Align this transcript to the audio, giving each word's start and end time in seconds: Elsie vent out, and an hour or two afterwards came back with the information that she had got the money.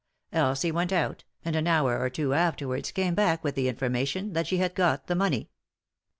Elsie 0.33 0.71
vent 0.71 0.91
out, 0.91 1.25
and 1.45 1.55
an 1.55 1.67
hour 1.67 1.99
or 1.99 2.09
two 2.09 2.33
afterwards 2.33 2.89
came 2.91 3.13
back 3.13 3.43
with 3.43 3.53
the 3.53 3.67
information 3.67 4.33
that 4.33 4.47
she 4.47 4.57
had 4.57 4.73
got 4.73 5.05
the 5.05 5.13
money. 5.13 5.51